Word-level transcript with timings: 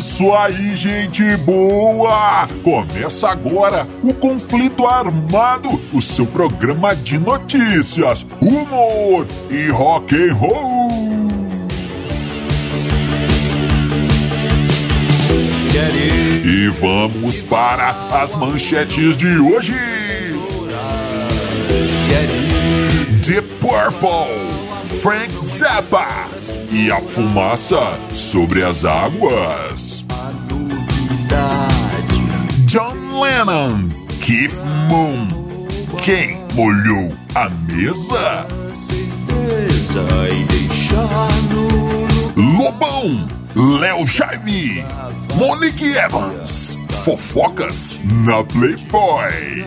isso 0.00 0.32
aí, 0.32 0.74
gente 0.76 1.36
boa! 1.44 2.48
Começa 2.64 3.28
agora 3.28 3.86
o 4.02 4.14
Conflito 4.14 4.86
Armado, 4.86 5.78
o 5.92 6.00
seu 6.00 6.26
programa 6.26 6.96
de 6.96 7.18
notícias, 7.18 8.26
humor 8.40 9.26
e 9.50 9.68
rock 9.68 10.14
and 10.14 10.32
roll. 10.32 10.90
E 16.42 16.68
vamos 16.80 17.42
para 17.42 17.90
as 18.22 18.34
manchetes 18.34 19.18
de 19.18 19.38
hoje. 19.38 19.74
The 23.22 23.42
Purple, 23.60 24.48
Frank 25.02 25.32
Zappa 25.36 26.30
e 26.72 26.90
a 26.90 27.00
fumaça 27.00 27.98
sobre 28.14 28.62
as 28.62 28.84
águas. 28.84 29.89
Lennon, 33.20 33.88
Keith 34.22 34.62
Moon, 34.88 35.28
quem 36.02 36.38
molhou 36.54 37.12
a 37.34 37.50
mesa? 37.70 38.46
Lobão, 42.34 43.28
Léo 43.54 44.06
Jaime, 44.06 44.82
Monique 45.34 45.94
Evans, 45.98 46.78
fofocas 47.04 48.00
na 48.24 48.42
Playboy. 48.42 49.66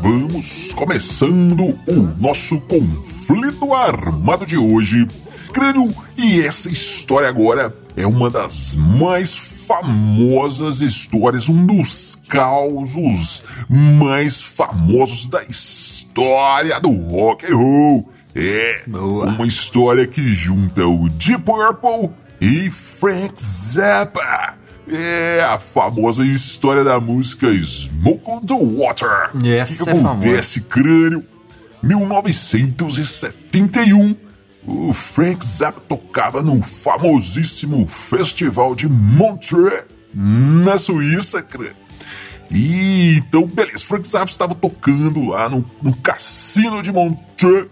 vamos 0.00 0.72
começando 0.72 1.78
o 1.86 2.00
nosso 2.18 2.60
conflito 2.62 3.74
armado 3.74 4.46
de 4.46 4.56
hoje. 4.56 5.06
Crânio, 5.52 5.94
e 6.16 6.40
essa 6.40 6.68
história 6.68 7.28
agora 7.28 7.74
é 7.96 8.06
uma 8.06 8.30
das 8.30 8.74
mais 8.76 9.66
famosas 9.66 10.80
histórias, 10.80 11.48
um 11.48 11.66
dos 11.66 12.14
causos 12.28 13.42
mais 13.68 14.42
famosos 14.42 15.28
da 15.28 15.42
história 15.42 16.80
do 16.80 16.90
rock 16.90 17.46
and 17.46 17.56
roll. 17.56 18.12
É 18.34 18.82
Boa. 18.86 19.26
uma 19.26 19.46
história 19.46 20.06
que 20.06 20.22
junta 20.34 20.86
o 20.86 21.08
Deep 21.08 21.42
Purple 21.42 22.10
e 22.40 22.70
Frank 22.70 23.34
Zappa. 23.42 24.59
É 24.92 25.40
a 25.40 25.56
famosa 25.58 26.24
história 26.24 26.82
da 26.82 26.98
música 26.98 27.52
Smoke 27.52 28.22
on 28.26 28.40
the 28.40 28.54
Water. 28.54 29.30
Essa 29.44 29.84
que 29.84 29.90
é 29.90 29.92
acontece, 29.92 30.62
crânio? 30.62 31.24
1971, 31.82 34.16
o 34.66 34.92
Frank 34.92 35.46
Zappa 35.46 35.80
tocava 35.88 36.42
no 36.42 36.62
famosíssimo 36.62 37.86
Festival 37.86 38.74
de 38.74 38.86
Montreux, 38.88 39.84
na 40.12 40.76
Suíça, 40.76 41.40
crânio. 41.40 41.76
E 42.50 43.18
então, 43.18 43.46
beleza, 43.46 43.84
Frank 43.84 44.08
Zappa 44.08 44.30
estava 44.30 44.54
tocando 44.54 45.28
lá 45.28 45.48
no, 45.48 45.64
no 45.80 45.96
cassino 45.96 46.82
de 46.82 46.92
Montreux. 46.92 47.68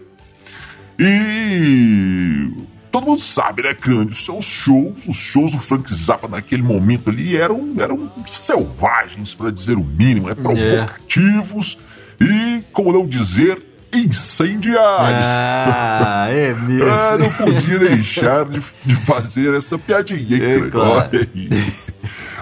E 0.97 2.49
todo 2.91 3.05
mundo 3.05 3.21
sabe, 3.21 3.63
né, 3.63 3.73
Crânio? 3.73 4.13
Seus 4.13 4.45
shows, 4.45 5.07
os 5.07 5.15
shows 5.15 5.51
do 5.51 5.59
Frank 5.59 5.93
Zappa 5.93 6.27
naquele 6.27 6.63
momento 6.63 7.09
ali 7.09 7.37
eram, 7.37 7.73
eram 7.77 8.11
selvagens, 8.25 9.35
para 9.35 9.51
dizer 9.51 9.77
o 9.77 9.83
mínimo, 9.83 10.27
né? 10.27 10.35
Provocativos 10.35 11.79
e, 12.19 12.61
como 12.73 12.91
não 12.91 13.07
dizer, 13.07 13.61
incendiários. 13.93 15.25
Ah, 15.25 16.27
é 16.29 16.53
mesmo. 16.67 16.89
Ah, 16.89 17.17
não 17.17 17.29
podia 17.29 17.79
deixar 17.79 18.45
de, 18.45 18.59
de 18.85 18.95
fazer 18.95 19.55
essa 19.55 19.77
piadinha, 19.77 20.37
hein, 20.37 20.65
É, 20.67 20.69
claro. 20.69 21.09
Olha 21.11 21.27
aí. 21.35 21.49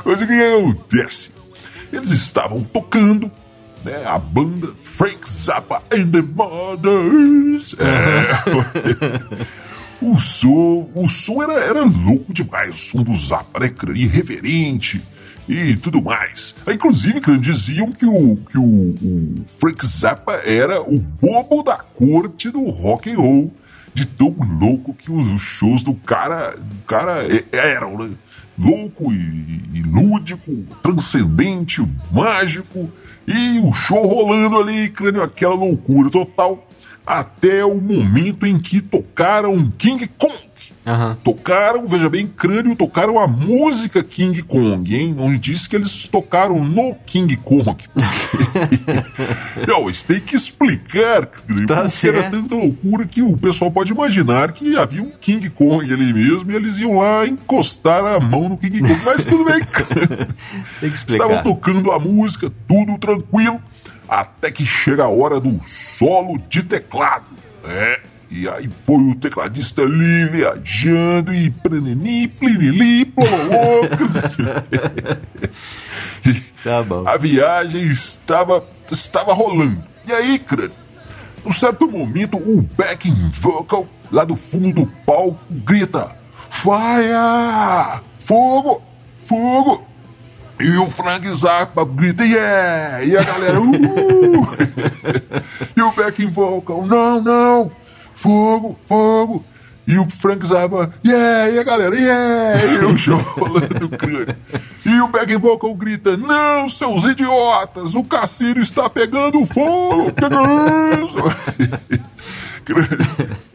Mas 0.05 0.21
o 0.21 0.27
que 0.27 0.33
acontece? 0.33 1.31
Eles 1.91 2.11
estavam 2.11 2.63
tocando, 2.63 3.31
né? 3.83 4.05
A 4.05 4.17
banda 4.17 4.69
Frank 4.81 5.27
Zappa 5.29 5.81
and 5.91 6.11
the 6.11 6.21
Mothers. 6.21 7.75
É. 7.79 9.57
O 10.01 10.15
som, 10.17 10.89
o 10.93 11.07
som 11.07 11.41
era, 11.41 11.53
era 11.53 11.83
louco 11.83 12.31
demais, 12.31 12.69
o 12.69 12.73
som 12.73 13.03
do 13.03 13.15
Zappa, 13.15 13.59
né? 13.59 13.71
Irreverente 13.95 15.01
e 15.47 15.75
tudo 15.75 16.01
mais. 16.01 16.55
Inclusive, 16.71 17.21
cara, 17.21 17.37
diziam 17.37 17.91
que, 17.91 18.05
o, 18.05 18.35
que 18.35 18.57
o, 18.57 18.63
o 18.63 19.43
Frank 19.47 19.85
Zappa 19.85 20.33
era 20.45 20.81
o 20.81 20.99
bobo 20.99 21.63
da 21.63 21.77
corte 21.77 22.49
do 22.51 22.69
rock 22.69 23.11
and 23.11 23.17
roll. 23.17 23.53
De 23.93 24.05
tão 24.05 24.35
louco 24.59 24.93
que 24.93 25.11
os, 25.11 25.41
shows 25.41 25.81
do 25.81 25.95
cara, 25.95 26.55
do 26.55 26.75
cara 26.85 27.23
eram, 27.51 27.97
né? 27.97 28.11
Louco 28.55 29.11
e, 29.11 29.63
e 29.73 29.81
lúdico, 29.81 30.63
transcendente, 30.83 31.83
mágico. 32.11 32.91
E 33.27 33.57
o 33.57 33.73
show 33.73 34.05
rolando 34.05 34.59
ali, 34.59 34.89
crânio, 34.89 35.23
aquela 35.23 35.55
loucura 35.55 36.11
total 36.11 36.66
até 37.07 37.63
o 37.65 37.75
momento 37.81 38.45
em 38.45 38.59
que 38.59 38.81
tocaram 38.81 39.71
King 39.77 40.07
Kong. 40.17 40.35
Aham. 40.85 41.17
Tocaram, 41.21 41.85
veja 41.85 42.09
bem, 42.09 42.25
crânio, 42.27 42.73
tocaram 42.73 43.19
a 43.19 43.27
música 43.27 44.01
King 44.01 44.41
Kong, 44.41 44.95
hein? 44.95 45.13
Não 45.17 45.35
disse 45.37 45.67
que 45.67 45.75
eles 45.75 46.07
tocaram 46.07 46.63
no 46.63 46.95
King 47.05 47.35
Kong. 47.37 47.75
Não, 49.67 49.89
isso 49.89 50.05
tem 50.05 50.19
que 50.19 50.35
explicar, 50.35 51.25
Tá 51.25 51.37
porque 51.47 51.89
certo. 51.89 52.17
era 52.19 52.29
tanta 52.29 52.55
loucura 52.55 53.05
que 53.05 53.21
o 53.21 53.37
pessoal 53.37 53.69
pode 53.71 53.91
imaginar 53.91 54.51
que 54.51 54.77
havia 54.77 55.01
um 55.03 55.11
King 55.19 55.49
Kong 55.49 55.91
ali 55.93 56.13
mesmo 56.13 56.51
e 56.51 56.55
eles 56.55 56.77
iam 56.77 56.97
lá 56.99 57.25
encostar 57.27 58.05
a 58.05 58.19
mão 58.19 58.49
no 58.49 58.57
King 58.57 58.79
Kong. 58.79 58.99
Mas 59.05 59.25
tudo 59.25 59.43
bem. 59.45 59.59
Tem 60.79 60.89
que 60.89 60.95
Estavam 60.97 61.37
explicar. 61.37 61.43
tocando 61.43 61.91
a 61.91 61.99
música, 61.99 62.51
tudo 62.67 62.97
tranquilo, 62.97 63.59
até 64.07 64.51
que 64.51 64.65
chega 64.65 65.03
a 65.03 65.09
hora 65.09 65.39
do 65.39 65.59
solo 65.65 66.37
de 66.49 66.63
teclado. 66.63 67.25
É, 67.63 68.01
e 68.29 68.47
aí 68.47 68.69
foi 68.83 68.95
o 68.95 69.15
tecladista 69.15 69.81
ali 69.81 70.25
viajando 70.25 71.33
e 71.33 71.49
pranini, 71.49 72.27
plinili, 72.27 73.05
plololô. 73.05 73.87
Tá 76.63 76.83
bom. 76.83 77.07
A 77.07 77.15
viagem 77.17 77.81
estava, 77.83 78.65
estava 78.91 79.33
rolando. 79.33 79.81
E 80.05 80.11
aí, 80.11 80.37
crânio, 80.37 80.75
num 81.45 81.51
certo 81.51 81.89
momento, 81.89 82.37
o 82.37 82.61
backing 82.61 83.29
vocal 83.31 83.87
lá 84.11 84.25
do 84.25 84.35
fundo 84.35 84.81
do 84.81 84.87
palco 85.05 85.39
grita: 85.49 86.13
Fire! 86.49 88.01
Fogo! 88.19 88.81
Fogo! 89.23 89.87
E 90.59 90.75
o 90.77 90.89
Frank 90.89 91.27
Zappa 91.35 91.85
grita, 91.85 92.25
yeah! 92.25 93.03
E 93.03 93.15
a 93.15 93.23
galera, 93.23 93.59
uhul! 93.59 94.47
e 95.77 95.81
o 95.81 95.91
backing 95.91 96.29
vocal, 96.29 96.83
não, 96.85 97.21
não! 97.21 97.71
Fogo, 98.15 98.75
fogo! 98.87 99.45
E 99.87 99.99
o 99.99 100.09
Frank 100.09 100.43
Zappa, 100.47 100.91
yeah! 101.05 101.51
E 101.51 101.59
a 101.59 101.63
galera, 101.63 101.95
yeah! 101.95 102.65
E 102.65 102.83
o 102.85 102.97
show 102.97 103.19
rolando 103.37 103.85
o 103.85 103.89
crânio. 103.89 104.35
E 104.83 104.99
o 104.99 105.07
backing 105.07 105.37
vocal 105.37 105.75
grita, 105.75 106.17
não, 106.17 106.67
seus 106.67 107.05
idiotas! 107.05 107.93
O 107.93 108.03
cassino 108.03 108.59
está 108.59 108.89
pegando 108.89 109.45
fogo! 109.45 110.09
É. 110.09 110.13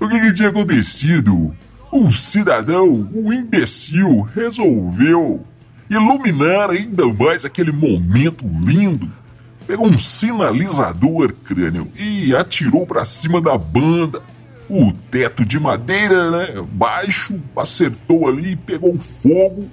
O 0.00 0.08
que, 0.08 0.18
que 0.20 0.34
tinha 0.34 0.48
acontecido? 0.50 1.54
Um 1.90 2.12
cidadão, 2.12 3.08
um 3.14 3.32
imbecil, 3.32 4.28
resolveu 4.34 5.42
iluminar 5.88 6.70
ainda 6.70 7.06
mais 7.06 7.44
aquele 7.44 7.72
momento 7.72 8.46
lindo. 8.46 9.10
Pegou 9.66 9.86
um 9.86 9.98
sinalizador, 9.98 11.32
crânio, 11.44 11.88
e 11.98 12.34
atirou 12.34 12.86
pra 12.86 13.04
cima 13.04 13.40
da 13.40 13.56
banda. 13.56 14.22
O 14.68 14.92
teto 15.10 15.44
de 15.44 15.58
madeira, 15.58 16.30
né, 16.30 16.64
baixo, 16.72 17.38
acertou 17.56 18.28
ali 18.28 18.52
e 18.52 18.56
pegou 18.56 18.98
fogo 18.98 19.68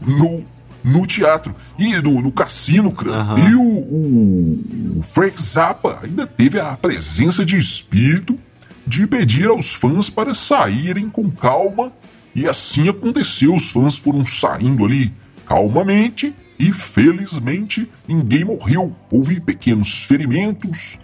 no, 0.00 0.44
no 0.82 1.06
teatro. 1.06 1.54
E 1.78 1.96
no, 2.00 2.20
no 2.20 2.32
cassino, 2.32 2.90
crânio. 2.92 3.20
Aham. 3.20 3.38
E 3.38 3.54
o, 3.54 3.62
o, 3.62 4.98
o 4.98 5.02
Frank 5.02 5.40
Zappa 5.40 6.00
ainda 6.02 6.26
teve 6.26 6.58
a 6.58 6.76
presença 6.76 7.44
de 7.44 7.56
espírito 7.56 8.38
de 8.86 9.06
pedir 9.06 9.48
aos 9.48 9.72
fãs 9.72 10.10
para 10.10 10.34
saírem 10.34 11.08
com 11.08 11.30
calma 11.30 11.92
E 12.34 12.48
assim 12.48 12.88
aconteceu, 12.88 13.54
os 13.54 13.70
fãs 13.70 13.96
foram 13.96 14.24
saindo 14.24 14.84
ali 14.84 15.12
calmamente 15.50 16.32
e 16.60 16.72
felizmente 16.72 17.90
ninguém 18.06 18.44
morreu. 18.44 18.94
Houve 19.10 19.40
pequenos 19.40 20.04
ferimentos, 20.04 20.96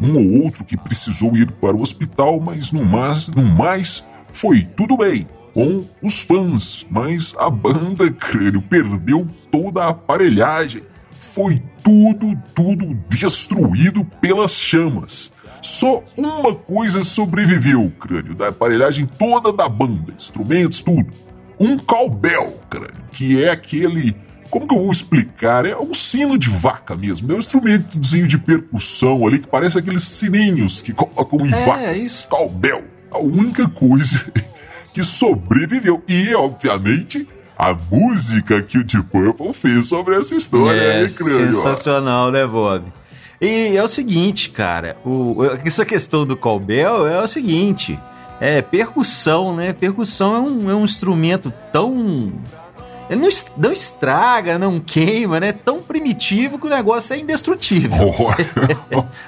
um 0.00 0.16
ou 0.16 0.44
outro 0.44 0.64
que 0.64 0.76
precisou 0.76 1.36
ir 1.36 1.48
para 1.52 1.76
o 1.76 1.80
hospital, 1.80 2.40
mas 2.40 2.72
no 2.72 2.84
mais, 2.84 3.28
no 3.28 3.44
mais 3.44 4.04
foi 4.32 4.64
tudo 4.64 4.96
bem 4.96 5.28
com 5.54 5.84
os 6.02 6.18
fãs, 6.18 6.84
mas 6.90 7.32
a 7.38 7.48
banda, 7.48 8.10
crânio, 8.10 8.60
perdeu 8.60 9.28
toda 9.52 9.84
a 9.84 9.90
aparelhagem. 9.90 10.82
Foi 11.20 11.62
tudo, 11.84 12.36
tudo 12.56 12.98
destruído 13.08 14.04
pelas 14.20 14.50
chamas. 14.50 15.32
Só 15.60 16.02
uma 16.16 16.52
coisa 16.56 17.04
sobreviveu, 17.04 17.92
crânio, 18.00 18.34
da 18.34 18.48
aparelhagem 18.48 19.06
toda 19.06 19.52
da 19.52 19.68
banda, 19.68 20.12
instrumentos, 20.16 20.82
tudo. 20.82 21.31
Um 21.58 21.78
cowbell, 21.78 22.60
crânio, 22.68 22.94
que 23.12 23.42
é 23.42 23.50
aquele. 23.50 24.16
Como 24.50 24.66
que 24.66 24.74
eu 24.74 24.82
vou 24.82 24.92
explicar? 24.92 25.64
É 25.64 25.76
um 25.76 25.94
sino 25.94 26.36
de 26.36 26.50
vaca 26.50 26.94
mesmo. 26.94 27.30
É 27.32 27.34
um 27.34 27.38
instrumentozinho 27.38 28.28
de 28.28 28.36
percussão 28.36 29.26
ali 29.26 29.38
que 29.38 29.46
parece 29.46 29.78
aqueles 29.78 30.02
sininhos 30.02 30.82
que 30.82 30.92
colocam 30.92 31.46
em 31.46 31.54
é, 31.54 31.64
vacas. 31.64 32.02
Isso. 32.02 32.28
Cowbell. 32.28 32.84
A 33.10 33.18
única 33.18 33.68
coisa 33.68 34.20
que 34.92 35.02
sobreviveu. 35.02 36.02
E, 36.06 36.34
obviamente, 36.34 37.26
a 37.56 37.72
música 37.72 38.60
que 38.62 38.78
o 38.78 38.84
Deep 38.84 39.08
Purple 39.08 39.52
fez 39.52 39.88
sobre 39.88 40.16
essa 40.16 40.34
história. 40.34 40.78
É, 40.78 41.02
né, 41.02 41.08
sensacional, 41.08 42.30
né, 42.30 42.46
Bob? 42.46 42.92
E 43.40 43.76
é 43.76 43.82
o 43.82 43.88
seguinte, 43.88 44.50
cara, 44.50 44.96
o, 45.04 45.36
essa 45.64 45.84
questão 45.84 46.24
do 46.24 46.36
cowbell 46.36 47.08
é 47.08 47.20
o 47.20 47.26
seguinte, 47.26 47.98
é 48.44 48.60
percussão, 48.60 49.54
né? 49.54 49.72
Percussão 49.72 50.34
é 50.34 50.40
um, 50.40 50.70
é 50.70 50.74
um 50.74 50.84
instrumento 50.84 51.52
tão... 51.72 52.32
Ele 53.08 53.20
não, 53.20 53.28
não 53.56 53.72
estraga, 53.72 54.58
não 54.58 54.80
queima, 54.80 55.38
né? 55.38 55.52
Tão 55.52 55.82
primitivo 55.82 56.58
que 56.58 56.66
o 56.66 56.70
negócio 56.70 57.14
é 57.14 57.18
indestrutível. 57.18 57.98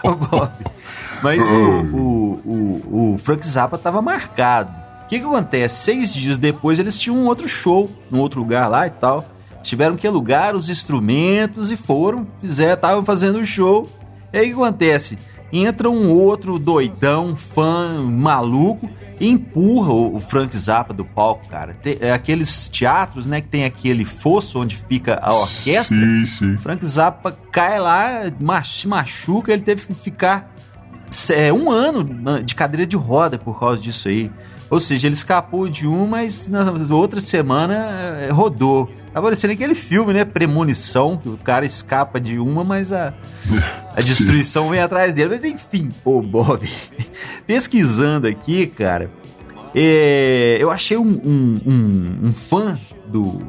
Mas 1.23 1.49
o, 1.49 1.55
o, 1.55 2.41
o, 2.45 3.13
o 3.15 3.19
Frank 3.19 3.47
Zappa 3.47 3.77
estava 3.77 4.03
marcado 4.03 4.85
o 5.05 5.07
que, 5.07 5.19
que 5.19 5.25
acontece? 5.25 5.83
Seis 5.85 6.15
dias 6.15 6.39
depois 6.39 6.79
eles 6.79 6.99
tinham 6.99 7.19
um 7.19 7.27
outro 7.27 7.47
show, 7.47 7.91
num 8.11 8.21
outro 8.21 8.41
lugar 8.41 8.69
lá 8.69 8.87
e 8.87 8.91
tal. 8.91 9.29
Tiveram 9.63 9.97
que 9.97 10.07
alugar 10.07 10.57
os 10.57 10.71
instrumentos 10.71 11.71
e 11.71 11.77
foram, 11.77 12.27
fizeram, 12.41 12.73
estavam 12.73 13.05
fazendo 13.05 13.39
o 13.39 13.45
show. 13.45 13.89
E 14.33 14.39
aí 14.39 14.47
o 14.47 14.57
que 14.57 14.63
acontece? 14.63 15.19
Entra 15.57 15.89
um 15.89 16.11
outro 16.11 16.59
doidão, 16.59 17.37
fã, 17.37 18.03
maluco, 18.03 18.91
e 19.21 19.29
empurra 19.29 19.93
o, 19.93 20.19
Frank 20.19 20.57
Zappa 20.57 20.93
do 20.93 21.05
palco, 21.05 21.49
cara. 21.49 21.75
Tem, 21.75 21.97
é 22.01 22.11
aqueles 22.11 22.69
teatros, 22.69 23.29
né, 23.29 23.41
que 23.41 23.47
tem 23.47 23.65
aquele 23.65 24.05
fosso 24.05 24.61
onde 24.61 24.77
fica 24.77 25.21
a 25.23 25.33
orquestra. 25.33 25.97
Sim, 25.97 26.27
sim. 26.27 26.57
Frank 26.57 26.85
Zappa 26.85 27.39
cai 27.53 27.79
lá, 27.79 28.23
se 28.65 28.89
machuca, 28.89 29.53
ele 29.53 29.63
teve 29.63 29.87
que 29.87 29.95
ficar 29.95 30.53
é, 31.31 31.53
um 31.53 31.71
ano 31.71 32.43
de 32.43 32.57
cadeira 32.57 32.85
de 32.85 32.97
roda 32.97 33.39
por 33.39 33.59
causa 33.61 33.81
disso 33.81 34.09
aí. 34.09 34.33
Ou 34.69 34.81
seja, 34.81 35.07
ele 35.07 35.15
escapou 35.15 35.69
de 35.69 35.87
um, 35.87 36.05
mas 36.05 36.49
na 36.49 36.73
outra 36.91 37.21
semana 37.21 37.75
é, 37.75 38.31
rodou. 38.33 38.91
Tá 39.15 39.23
parecendo 39.23 39.53
aquele 39.53 39.77
filme, 39.77 40.13
né? 40.13 40.25
Premonição, 40.25 41.17
que 41.17 41.29
o 41.29 41.37
cara 41.37 41.65
escapa 41.65 42.21
de 42.21 42.37
uma, 42.37 42.65
mas 42.65 42.93
a, 42.93 43.15
a 43.95 44.01
destruição 44.03 44.69
vem 44.71 44.81
atrás 44.81 45.15
dele. 45.15 45.39
Mas 45.41 45.45
enfim, 45.45 45.89
ô 46.05 46.21
Bob, 46.21 46.69
pesquisando 47.47 48.27
aqui, 48.27 48.67
cara, 48.67 49.09
é, 49.73 50.57
eu 50.59 50.69
achei 50.69 50.97
um, 50.97 51.21
um, 51.25 51.61
um, 51.65 52.19
um, 52.25 52.33
fã 52.33 52.77
do 53.07 53.41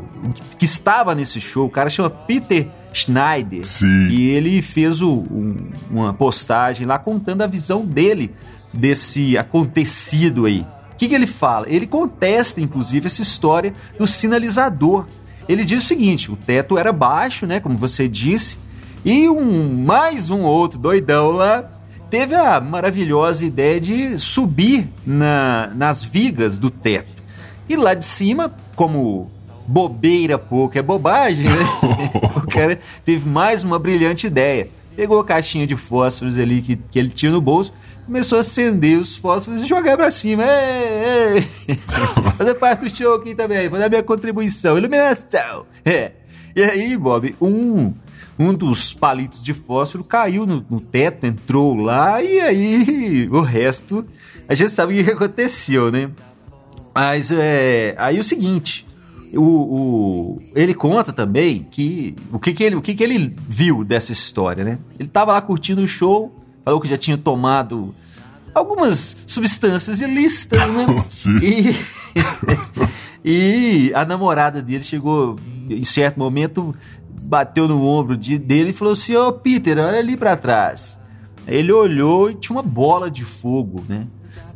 que 0.59 0.65
estava 0.65 1.15
nesse 1.15 1.41
show, 1.41 1.65
o 1.65 1.69
cara 1.69 1.89
chama 1.89 2.11
Peter 2.11 2.67
Schneider. 2.93 3.65
Sim. 3.65 4.07
E 4.09 4.29
ele 4.29 4.61
fez 4.61 5.01
o, 5.01 5.11
um, 5.11 5.71
uma 5.89 6.13
postagem 6.13 6.85
lá 6.85 6.99
contando 6.99 7.41
a 7.41 7.47
visão 7.47 7.83
dele 7.83 8.35
desse 8.71 9.35
acontecido 9.35 10.45
aí. 10.45 10.61
O 10.91 10.95
que, 10.95 11.07
que 11.07 11.15
ele 11.15 11.27
fala? 11.27 11.65
Ele 11.67 11.87
contesta, 11.87 12.61
inclusive, 12.61 13.07
essa 13.07 13.23
história 13.23 13.73
do 13.97 14.05
sinalizador. 14.05 15.07
Ele 15.47 15.63
diz 15.63 15.83
o 15.83 15.87
seguinte: 15.87 16.31
o 16.31 16.35
teto 16.35 16.77
era 16.77 16.91
baixo, 16.91 17.45
né? 17.45 17.59
Como 17.59 17.77
você 17.77 18.07
disse, 18.07 18.57
e 19.03 19.29
um 19.29 19.75
mais 19.83 20.29
um 20.29 20.41
outro 20.41 20.79
doidão 20.79 21.31
lá 21.31 21.69
teve 22.09 22.33
a 22.33 22.59
maravilhosa 22.59 23.45
ideia 23.45 23.79
de 23.79 24.17
subir 24.17 24.87
na, 25.05 25.71
nas 25.75 26.03
vigas 26.03 26.57
do 26.57 26.69
teto. 26.69 27.23
E 27.67 27.75
lá 27.75 27.93
de 27.93 28.05
cima, 28.05 28.53
como 28.75 29.29
bobeira 29.67 30.37
pouco 30.37 30.77
é 30.77 30.81
bobagem, 30.81 31.43
né? 31.43 31.67
o 32.37 32.47
cara 32.47 32.79
teve 33.03 33.27
mais 33.27 33.63
uma 33.63 33.79
brilhante 33.79 34.27
ideia. 34.27 34.69
Pegou 34.95 35.19
a 35.19 35.25
caixinha 35.25 35.67
de 35.67 35.75
fósforos 35.75 36.37
ali 36.37 36.61
que, 36.61 36.75
que 36.75 36.97
ele 36.97 37.09
tinha 37.09 37.31
no 37.31 37.41
bolso, 37.41 37.73
começou 38.05 38.37
a 38.37 38.41
acender 38.41 38.99
os 38.99 39.15
fósforos 39.15 39.63
e 39.63 39.65
jogar 39.65 39.97
pra 39.97 40.11
cima. 40.11 40.43
Ei, 40.43 41.37
ei. 41.67 41.75
Fazer 42.37 42.53
parte 42.55 42.81
do 42.81 42.95
show 42.95 43.15
aqui 43.15 43.33
também, 43.33 43.69
fazer 43.69 43.83
a 43.85 43.89
minha 43.89 44.03
contribuição, 44.03 44.77
iluminação. 44.77 45.65
É. 45.83 46.11
E 46.55 46.63
aí, 46.63 46.95
Bob, 46.95 47.35
um, 47.41 47.93
um 48.37 48.53
dos 48.53 48.93
palitos 48.93 49.43
de 49.43 49.53
fósforo 49.53 50.03
caiu 50.03 50.45
no, 50.45 50.65
no 50.69 50.79
teto, 50.79 51.25
entrou 51.25 51.75
lá, 51.75 52.21
e 52.21 52.39
aí 52.39 53.27
o 53.31 53.41
resto 53.41 54.05
a 54.47 54.53
gente 54.53 54.71
sabe 54.71 54.99
o 54.99 55.03
que 55.03 55.11
aconteceu, 55.11 55.91
né? 55.91 56.11
Mas 56.93 57.31
é. 57.31 57.95
Aí 57.97 58.19
o 58.19 58.23
seguinte. 58.23 58.85
O, 59.33 59.41
o, 59.41 60.41
ele 60.55 60.73
conta 60.73 61.11
também 61.11 61.67
que 61.69 62.15
o 62.31 62.39
que, 62.39 62.53
que 62.53 62.63
ele 62.63 62.75
o 62.75 62.81
que, 62.81 62.93
que 62.93 63.03
ele 63.03 63.35
viu 63.49 63.83
dessa 63.83 64.13
história, 64.13 64.63
né? 64.63 64.79
Ele 64.97 65.09
tava 65.09 65.33
lá 65.33 65.41
curtindo 65.41 65.81
o 65.81 65.87
show, 65.87 66.33
falou 66.65 66.81
que 66.81 66.87
já 66.87 66.97
tinha 66.97 67.17
tomado 67.17 67.93
algumas 68.53 69.15
substâncias 69.27 70.01
ilícitas, 70.01 70.67
né? 70.71 71.05
Sim. 71.09 71.37
E, 71.41 71.75
e 73.23 73.91
a 73.93 74.03
namorada 74.03 74.61
dele 74.61 74.83
chegou 74.83 75.37
em 75.69 75.83
certo 75.83 76.19
momento, 76.19 76.75
bateu 77.09 77.67
no 77.67 77.85
ombro 77.87 78.17
de, 78.17 78.37
dele 78.37 78.71
e 78.71 78.73
falou 78.73 78.93
assim: 78.93 79.15
Ô 79.15 79.27
oh, 79.27 79.33
Peter, 79.33 79.77
olha 79.77 79.99
ali 79.99 80.17
para 80.17 80.35
trás. 80.35 80.99
Ele 81.47 81.71
olhou 81.71 82.31
e 82.31 82.35
tinha 82.35 82.55
uma 82.55 82.63
bola 82.63 83.09
de 83.09 83.23
fogo, 83.23 83.83
né? 83.87 84.07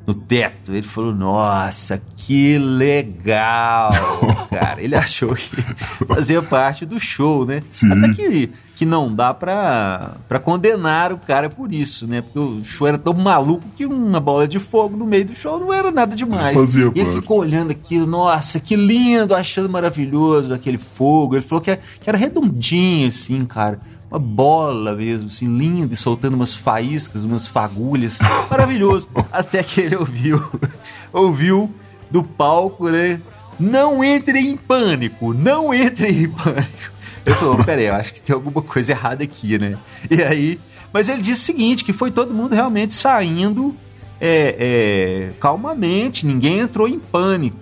no 0.09 0.13
teto. 0.15 0.73
Ele 0.73 0.87
falou: 0.87 1.13
Nossa, 1.13 2.01
que 2.15 2.57
legal, 2.57 3.91
cara. 4.49 4.81
Ele 4.81 4.95
achou 4.95 5.35
que 5.35 5.61
fazia 6.07 6.41
parte 6.41 6.85
do 6.85 6.99
show, 6.99 7.45
né? 7.45 7.61
Sim. 7.69 7.91
Até 7.91 8.13
que, 8.13 8.49
que 8.79 8.85
não 8.85 9.13
dá 9.13 9.33
pra, 9.33 10.11
pra 10.25 10.39
condenar 10.39 11.11
o 11.11 11.17
cara 11.17 11.49
por 11.49 11.73
isso, 11.73 12.07
né? 12.07 12.21
Porque 12.21 12.39
o 12.39 12.63
show 12.63 12.87
era 12.87 12.97
tão 12.97 13.13
maluco 13.13 13.65
que 13.75 13.85
uma 13.85 14.21
bola 14.21 14.47
de 14.47 14.57
fogo 14.57 14.95
no 14.95 15.05
meio 15.05 15.25
do 15.25 15.33
show 15.33 15.59
não 15.59 15.73
era 15.73 15.91
nada 15.91 16.15
demais. 16.15 16.57
Fazia 16.57 16.89
e 16.95 17.01
ele 17.01 17.11
ficou 17.11 17.39
olhando 17.39 17.71
aquilo, 17.71 18.07
nossa, 18.07 18.57
que 18.57 18.77
lindo, 18.77 19.35
achando 19.35 19.67
maravilhoso 19.67 20.53
aquele 20.53 20.77
fogo. 20.77 21.35
Ele 21.35 21.41
falou 21.41 21.61
que, 21.61 21.75
que 21.75 22.09
era 22.09 22.17
redondinho, 22.17 23.09
assim, 23.09 23.43
cara 23.43 23.81
uma 24.09 24.17
bola 24.17 24.95
mesmo, 24.95 25.27
assim, 25.27 25.57
linda, 25.57 25.93
e 25.93 25.97
soltando 25.97 26.35
umas 26.35 26.55
faíscas, 26.55 27.25
umas 27.25 27.47
fagulhas. 27.47 28.17
Maravilhoso. 28.49 29.09
Até 29.29 29.61
que 29.61 29.81
ele 29.81 29.97
ouviu, 29.97 30.41
ouviu 31.11 31.69
do 32.09 32.23
palco, 32.23 32.89
né? 32.89 33.19
Não 33.59 34.01
entre 34.01 34.39
em 34.39 34.55
pânico, 34.55 35.33
não 35.33 35.73
entre 35.73 36.07
em 36.07 36.29
pânico. 36.29 36.98
Ele 37.29 37.37
falou, 37.37 37.63
peraí, 37.63 37.85
eu 37.85 37.93
acho 37.93 38.13
que 38.13 38.21
tem 38.21 38.33
alguma 38.33 38.61
coisa 38.61 38.91
errada 38.91 39.23
aqui, 39.23 39.59
né? 39.59 39.77
E 40.09 40.23
aí, 40.23 40.59
mas 40.91 41.07
ele 41.07 41.21
disse 41.21 41.43
o 41.43 41.45
seguinte, 41.45 41.83
que 41.83 41.93
foi 41.93 42.09
todo 42.09 42.33
mundo 42.33 42.55
realmente 42.55 42.93
saindo 42.93 43.75
é, 44.19 44.55
é, 44.59 45.33
calmamente, 45.39 46.25
ninguém 46.25 46.59
entrou 46.59 46.87
em 46.87 46.97
pânico. 46.97 47.59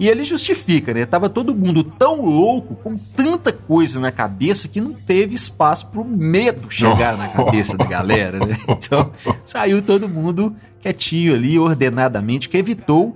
E 0.00 0.08
ele 0.08 0.24
justifica, 0.24 0.94
né? 0.94 1.04
Tava 1.04 1.28
todo 1.28 1.54
mundo 1.54 1.84
tão 1.84 2.24
louco, 2.24 2.74
com 2.76 2.96
tanta 2.96 3.52
coisa 3.52 4.00
na 4.00 4.10
cabeça, 4.10 4.66
que 4.66 4.80
não 4.80 4.94
teve 4.94 5.34
espaço 5.34 5.86
pro 5.88 6.02
medo 6.02 6.70
chegar 6.70 7.16
na 7.16 7.28
cabeça 7.28 7.76
da 7.76 7.84
galera, 7.84 8.38
né? 8.38 8.56
Então, 8.66 9.12
saiu 9.44 9.82
todo 9.82 10.08
mundo 10.08 10.56
quietinho 10.80 11.34
ali, 11.34 11.58
ordenadamente, 11.58 12.48
que 12.48 12.56
evitou 12.56 13.14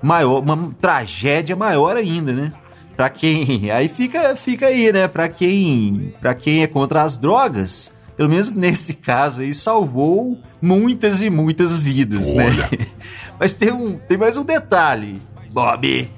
maior, 0.00 0.38
uma 0.38 0.72
tragédia 0.80 1.56
maior 1.56 1.96
ainda, 1.96 2.32
né? 2.32 2.52
Para 2.96 3.10
quem, 3.10 3.70
aí 3.70 3.88
fica, 3.88 4.34
fica 4.36 4.66
aí, 4.66 4.92
né? 4.92 5.08
Para 5.08 5.28
quem, 5.28 6.14
para 6.20 6.34
quem 6.34 6.62
é 6.62 6.66
contra 6.66 7.02
as 7.02 7.18
drogas, 7.18 7.92
pelo 8.16 8.28
menos 8.28 8.52
nesse 8.52 8.94
caso 8.94 9.42
aí 9.42 9.54
salvou 9.54 10.38
muitas 10.60 11.22
e 11.22 11.30
muitas 11.30 11.76
vidas, 11.76 12.26
né? 12.32 12.46
Olha. 12.46 12.68
né? 12.70 12.86
Mas 13.38 13.54
tem 13.54 13.72
um, 13.72 13.98
tem 13.98 14.16
mais 14.16 14.36
um 14.36 14.44
detalhe, 14.44 15.20
Bob 15.50 16.08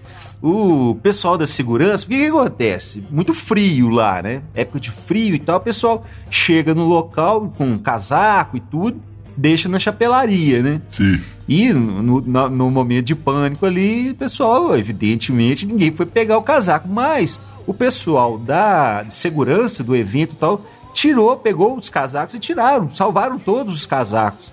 o 0.47 0.97
pessoal 1.03 1.39
da 1.39 1.47
segurança, 1.47 2.05
o 2.05 2.09
que, 2.09 2.19
que, 2.19 2.27
acontece? 2.27 3.03
Muito 3.11 3.33
frio 3.33 3.89
lá, 3.89 4.21
né? 4.21 4.43
Época 4.55 4.79
de 4.79 4.91
frio 4.91 5.35
e 5.35 5.39
tal, 5.39 5.57
o 5.57 5.61
pessoal 5.61 6.05
chega 6.29 6.75
no 6.75 6.85
local 6.85 7.51
com 7.57 7.65
um 7.65 7.79
casaco 7.79 8.55
e 8.59 8.61
tudo, 8.61 9.01
deixa 9.37 9.69
na 9.69 9.79
chapelaria, 9.79 10.63
né? 10.63 10.83
Sim. 10.91 11.21
E 11.49 11.73
no, 11.73 12.21
no, 12.21 12.49
no 12.49 12.71
momento 12.71 13.07
de 13.07 13.15
pânico 13.15 13.67
ali, 13.67 14.15
pessoal, 14.15 14.77
evidentemente, 14.77 15.67
ninguém 15.67 15.93
foi 15.93 16.07
pegar 16.07 16.39
o 16.39 16.43
casaco, 16.43 16.89
mas 16.89 17.41
o 17.67 17.75
pessoal 17.75 18.39
da 18.39 19.05
segurança 19.09 19.83
do 19.83 19.95
evento 19.95 20.33
e 20.33 20.37
tal 20.37 20.65
tirou, 20.95 21.37
pegou 21.37 21.77
os 21.77 21.91
casacos 21.91 22.35
e 22.35 22.39
tiraram, 22.39 22.89
salvaram 22.89 23.39
todos 23.39 23.75
os 23.75 23.85
casacos. 23.85 24.49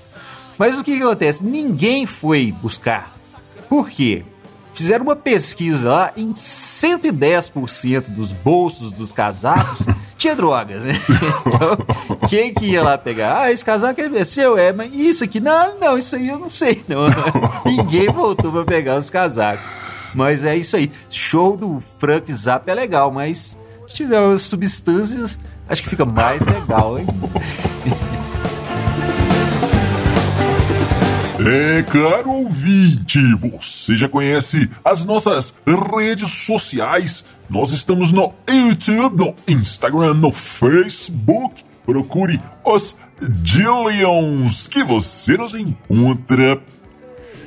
Mas 0.57 0.77
o 0.77 0.83
que, 0.83 0.97
que 0.97 1.03
acontece? 1.03 1.43
Ninguém 1.43 2.05
foi 2.05 2.51
buscar. 2.61 3.15
Por 3.69 3.89
quê? 3.89 4.23
Fizeram 4.73 5.03
uma 5.03 5.15
pesquisa 5.15 5.89
lá, 5.89 6.11
em 6.15 6.33
110% 6.33 8.09
dos 8.09 8.31
bolsos 8.31 8.91
dos 8.91 9.11
casacos 9.11 9.85
tinha 10.21 10.35
drogas. 10.35 10.83
Né? 10.83 10.93
Então, 11.45 12.27
quem 12.29 12.53
que 12.53 12.65
ia 12.65 12.83
lá 12.83 12.97
pegar? 12.97 13.41
Ah, 13.41 13.51
esse 13.51 13.63
casaco 13.63 13.99
é 13.99 14.23
seu, 14.23 14.57
é, 14.57 14.71
mas 14.71 14.93
isso 14.93 15.23
aqui, 15.23 15.39
não, 15.39 15.79
não, 15.79 15.97
isso 15.97 16.15
aí 16.15 16.29
eu 16.29 16.39
não 16.39 16.49
sei, 16.49 16.83
não. 16.87 17.05
Ninguém 17.65 18.07
voltou 18.07 18.51
para 18.51 18.63
pegar 18.63 18.97
os 18.97 19.09
casacos. 19.09 19.65
Mas 20.13 20.43
é 20.43 20.55
isso 20.55 20.75
aí. 20.75 20.91
Show 21.09 21.57
do 21.57 21.81
Frank 21.99 22.31
Zappa 22.33 22.71
é 22.71 22.75
legal, 22.75 23.11
mas 23.11 23.57
se 23.87 23.95
tiver 23.95 24.37
substâncias, 24.37 25.39
acho 25.67 25.83
que 25.83 25.89
fica 25.89 26.05
mais 26.05 26.41
legal, 26.41 26.99
hein? 26.99 27.07
É, 31.43 31.81
caro 31.81 32.29
ouvinte, 32.29 33.17
você 33.39 33.97
já 33.97 34.07
conhece 34.07 34.69
as 34.85 35.03
nossas 35.03 35.55
redes 35.65 36.29
sociais. 36.45 37.25
Nós 37.51 37.74
estamos 37.74 38.13
no 38.13 38.34
YouTube, 38.50 39.17
no 39.17 39.36
Instagram, 39.46 40.13
no 40.13 40.31
Facebook. 40.31 41.65
Procure 41.86 42.41
os 42.63 42.98
Dillions 43.22 44.70
que 44.70 44.81
você 44.86 45.36
nos 45.36 45.53
encontra. 45.53 46.62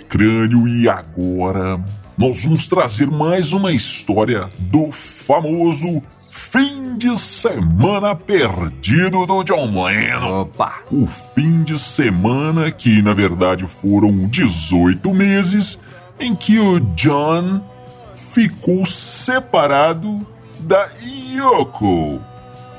Crânio, 0.07 0.69
e 0.69 0.87
agora 0.91 1.83
nós 2.19 2.45
vamos 2.45 2.67
trazer 2.67 3.11
mais 3.11 3.55
uma 3.55 3.73
história 3.73 4.51
do 4.59 4.93
famoso 4.93 6.03
fim 6.29 6.99
de 6.99 7.19
semana 7.19 8.15
perdido 8.15 9.25
do 9.25 9.43
John 9.43 9.87
Lennon. 9.87 10.43
Opa! 10.43 10.83
O 10.93 11.07
fim 11.07 11.63
de 11.63 11.79
semana 11.79 12.71
que, 12.71 13.01
na 13.01 13.15
verdade, 13.15 13.65
foram 13.65 14.29
18 14.29 15.15
meses 15.15 15.81
em 16.21 16.37
que 16.37 16.59
o 16.59 16.79
John 16.95 17.63
ficou 18.15 18.87
separado 18.87 20.27
da 20.61 20.89
Yoko. 21.03 22.21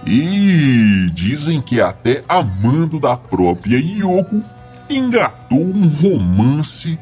E 0.06 1.10
dizem 1.13 1.62
que 1.62 1.82
até 1.82 2.24
amando 2.27 3.00
da 3.00 3.18
própria 3.18 3.77
Yoko 3.77 4.42
engatou 4.89 5.60
um 5.60 5.88
romance 5.88 7.00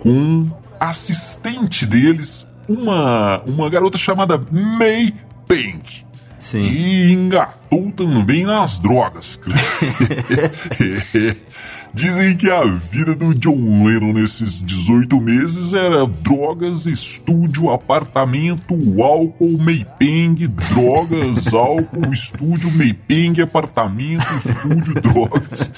com 0.00 0.50
assistente 0.78 1.86
deles, 1.86 2.46
uma, 2.68 3.40
uma 3.46 3.70
garota 3.70 3.96
chamada 3.96 4.38
May 4.50 5.14
Pink. 5.48 6.04
Sim. 6.38 6.64
E 6.64 7.12
engatou 7.12 7.90
também 7.92 8.44
nas 8.44 8.78
drogas. 8.78 9.40
Dizem 11.94 12.36
que 12.36 12.50
a 12.50 12.64
vida 12.64 13.14
do 13.14 13.32
John 13.36 13.86
Lennon 13.86 14.12
nesses 14.12 14.64
18 14.64 15.20
meses 15.20 15.72
era 15.72 16.04
drogas, 16.04 16.86
estúdio, 16.86 17.70
apartamento, 17.70 18.74
álcool, 19.00 19.56
Meipeng, 19.62 20.34
drogas, 20.48 21.54
álcool, 21.54 22.12
estúdio, 22.12 22.68
Meipeng, 22.72 23.40
apartamento, 23.40 24.26
estúdio, 24.44 24.94
drogas. 25.00 25.70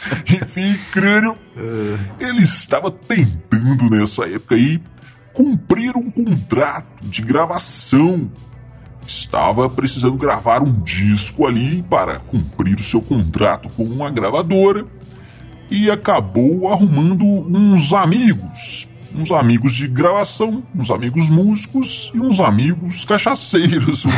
Enfim, 0.42 0.78
crânio. 0.90 1.36
Ele 2.18 2.42
estava 2.42 2.90
tentando 2.90 3.90
nessa 3.90 4.26
época 4.26 4.54
aí 4.54 4.80
cumprir 5.34 5.94
um 5.98 6.10
contrato 6.10 6.86
de 7.02 7.20
gravação 7.20 8.30
estava 9.06 9.70
precisando 9.70 10.16
gravar 10.16 10.62
um 10.62 10.80
disco 10.80 11.46
ali 11.46 11.82
para 11.82 12.18
cumprir 12.18 12.80
o 12.80 12.82
seu 12.82 13.00
contrato 13.00 13.68
com 13.68 13.84
uma 13.84 14.10
gravadora 14.10 14.84
e 15.70 15.90
acabou 15.90 16.68
arrumando 16.68 17.24
uns 17.24 17.92
amigos. 17.92 18.88
Uns 19.14 19.30
amigos 19.30 19.72
de 19.72 19.88
gravação, 19.88 20.62
uns 20.74 20.90
amigos 20.90 21.30
músicos 21.30 22.12
e 22.14 22.20
uns 22.20 22.38
amigos 22.38 23.02
cachaceiros, 23.04 24.04
uns, 24.04 24.14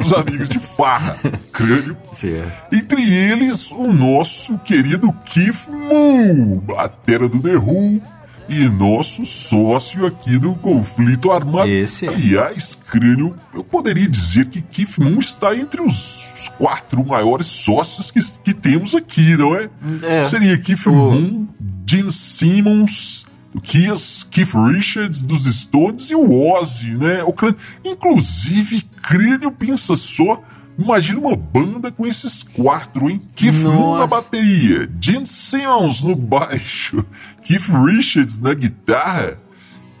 uns 0.00 0.12
amigos 0.12 0.48
de 0.48 0.58
farra, 0.58 1.16
crânio. 1.52 1.96
Certo. 2.12 2.74
Entre 2.74 3.02
eles, 3.02 3.70
o 3.70 3.92
nosso 3.92 4.58
querido 4.58 5.12
Keith 5.24 5.68
Moon, 5.68 6.58
batera 6.58 7.28
do 7.28 7.40
The 7.40 7.56
Who, 7.56 8.02
e 8.48 8.68
nosso 8.68 9.24
sócio 9.24 10.06
aqui 10.06 10.38
do 10.38 10.54
conflito 10.54 11.30
armado. 11.30 11.68
Esse 11.68 12.06
é. 12.06 12.08
Aliás, 12.08 12.74
crânio, 12.90 13.34
eu 13.54 13.62
poderia 13.62 14.08
dizer 14.08 14.46
que 14.48 14.62
Keith 14.62 14.98
Moon 14.98 15.18
está 15.18 15.54
entre 15.54 15.82
os, 15.82 16.48
quatro 16.56 17.04
maiores 17.04 17.46
sócios 17.46 18.10
que, 18.10 18.20
que 18.42 18.54
temos 18.54 18.94
aqui, 18.94 19.36
não 19.36 19.54
é? 19.54 19.68
É. 20.02 20.26
Seria 20.26 20.56
Keith 20.56 20.86
O- 20.86 20.92
Moon, 20.92 21.46
Gene 21.86 22.10
Simmons, 22.10 23.26
o 23.54 23.60
Kiss, 23.60 24.24
Keith 24.30 24.52
Richards 24.54 25.22
dos 25.22 25.44
Stones 25.44 26.10
e 26.10 26.14
o 26.14 26.52
Ozzy, 26.52 26.90
né? 26.96 27.22
O 27.24 27.32
crânio, 27.32 27.58
inclusive, 27.84 28.82
crânio 29.02 29.50
pensa 29.50 29.94
só. 29.96 30.42
Imagina 30.78 31.18
uma 31.18 31.34
banda 31.34 31.90
com 31.90 32.06
esses 32.06 32.44
quatro, 32.44 33.10
hein? 33.10 33.20
Keith 33.34 33.64
Moon 33.64 33.98
na 33.98 34.06
bateria, 34.06 34.88
Gene 35.00 35.26
Simmons 35.26 36.04
no 36.04 36.14
baixo, 36.14 37.04
Keith 37.42 37.68
Richards 37.68 38.38
na 38.38 38.54
guitarra 38.54 39.38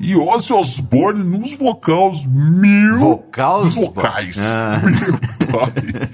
e 0.00 0.14
Ozzy 0.14 0.52
Osbourne 0.52 1.24
nos 1.24 1.56
vocais. 1.56 2.24
Meu 2.26 3.24
Nos 3.64 3.74
pô? 3.74 3.80
vocais. 3.86 4.38
Ah. 4.38 4.80
Meu 4.86 5.48
pai. 5.48 6.08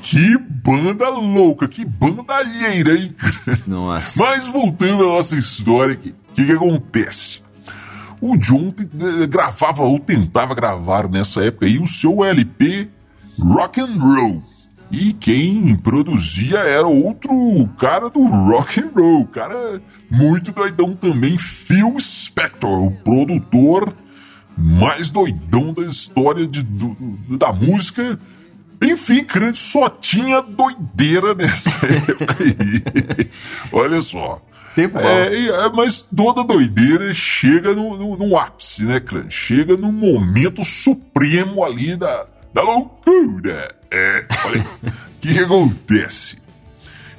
Que 0.00 0.38
banda 0.38 1.08
louca, 1.10 1.66
que 1.66 1.84
banda 1.84 2.22
alheira, 2.34 2.94
hein? 2.96 3.14
Nossa. 3.66 4.22
Mas 4.22 4.46
voltando 4.46 5.02
à 5.02 5.06
nossa 5.16 5.34
história 5.36 5.94
aqui, 5.94 6.14
o 6.30 6.34
que, 6.34 6.46
que 6.46 6.52
acontece? 6.52 7.42
O 8.20 8.36
John 8.36 8.72
eh, 8.78 9.26
gravava 9.26 9.82
ou 9.82 9.98
tentava 9.98 10.54
gravar 10.54 11.08
nessa 11.08 11.44
época 11.44 11.66
aí 11.66 11.78
o 11.78 11.86
seu 11.86 12.24
LP 12.24 12.88
Rock 13.40 13.80
and 13.80 13.98
Roll. 13.98 14.42
E 14.90 15.12
quem 15.12 15.76
produzia 15.76 16.58
era 16.60 16.86
outro 16.86 17.68
cara 17.78 18.08
do 18.08 18.24
rock 18.24 18.80
and 18.80 18.90
roll, 18.96 19.26
cara 19.26 19.82
muito 20.10 20.50
doidão 20.50 20.94
também, 20.96 21.36
Phil 21.36 21.94
Spector, 22.00 22.84
o 22.86 22.90
produtor 22.90 23.92
mais 24.56 25.10
doidão 25.10 25.74
da 25.74 25.82
história 25.82 26.46
de- 26.46 26.62
do- 26.62 26.96
da 27.36 27.52
música. 27.52 28.18
Enfim, 28.82 29.24
crente 29.24 29.58
só 29.58 29.88
tinha 29.90 30.40
doideira 30.40 31.34
nessa 31.34 31.70
época 31.84 32.36
aí. 32.42 33.28
Olha 33.70 34.00
só. 34.00 34.40
Tempo. 34.74 34.98
É, 34.98 35.48
é, 35.48 35.68
mas 35.70 36.00
toda 36.00 36.42
doideira 36.44 37.12
chega 37.12 37.74
no, 37.74 37.96
no, 37.98 38.16
no 38.16 38.36
ápice, 38.38 38.84
né, 38.84 39.00
crânio? 39.00 39.30
Chega 39.30 39.76
no 39.76 39.90
momento 39.92 40.64
supremo 40.64 41.64
ali 41.64 41.94
da, 41.96 42.26
da 42.58 42.62
loucura. 42.62 43.72
É, 43.88 44.26
olha, 44.44 44.60
o 44.60 45.20
que, 45.20 45.32
que 45.34 45.38
acontece? 45.38 46.38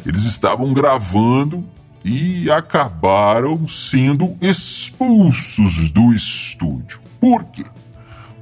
Eles 0.05 0.25
estavam 0.25 0.74
gravando 0.74 1.65
e 2.03 2.51
acabaram 2.51 3.65
sendo 3.67 4.36
expulsos 4.41 5.91
do 5.91 6.13
estúdio. 6.13 7.00
Por 7.22 7.46
quê? 7.46 7.63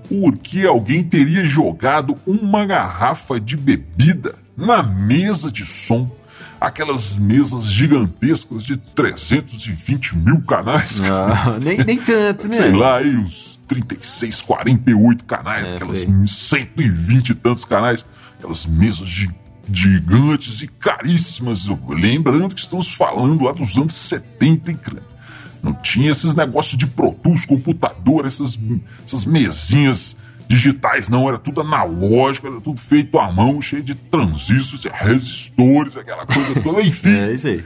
Porque 0.10 0.66
alguém 0.66 1.04
teria 1.04 1.46
jogado 1.46 2.18
uma 2.26 2.66
garrafa 2.66 3.40
de 3.40 3.56
bebida 3.56 4.36
na 4.56 4.82
mesa 4.82 5.52
de 5.52 5.66
som. 5.66 6.10
Aquelas 6.60 7.14
mesas 7.14 7.66
gigantescas 7.66 8.64
de 8.64 8.78
320 8.78 10.18
mil 10.18 10.42
canais. 10.42 11.00
Ah, 11.02 11.58
nem, 11.64 11.78
nem 11.84 11.98
tanto, 11.98 12.48
né? 12.48 12.54
Sei 12.58 12.72
lá, 12.72 12.98
aí 12.98 13.16
uns 13.16 13.60
36, 13.68 14.42
48 14.42 15.24
canais, 15.26 15.68
É, 15.68 15.76
aquelas 15.76 16.00
aí. 16.00 16.28
120 16.28 17.30
e 17.30 17.36
tantos 17.36 17.64
canais, 17.66 18.04
aquelas 18.38 18.66
mesas 18.66 19.08
gi- 19.08 19.30
gigantes 19.72 20.62
e 20.62 20.68
caríssimas. 20.68 21.68
Lembrando 21.88 22.56
que 22.56 22.62
estamos 22.62 22.92
falando 22.94 23.44
lá 23.44 23.52
dos 23.52 23.78
anos 23.78 23.94
70, 23.94 24.72
hein? 24.72 24.80
Não 25.62 25.74
tinha 25.74 26.10
esses 26.12 26.34
negócios 26.34 26.78
de 26.78 26.88
Pro 26.88 27.12
Tools, 27.12 27.46
computador, 27.46 28.26
essas, 28.26 28.58
essas 29.06 29.26
mesinhas 29.26 30.16
digitais, 30.48 31.10
não. 31.10 31.28
Era 31.28 31.38
tudo 31.38 31.62
analógico, 31.62 32.48
era 32.48 32.62
tudo 32.62 32.80
feito 32.80 33.20
à 33.20 33.32
mão, 33.32 33.62
cheio 33.62 33.84
de 33.84 33.96
transistores, 33.96 34.86
resistores, 34.94 35.98
aquela 35.98 36.26
coisa 36.26 36.62
toda. 36.62 36.82
Enfim, 36.86 37.18
É 37.18 37.34
isso 37.34 37.48
aí. 37.48 37.64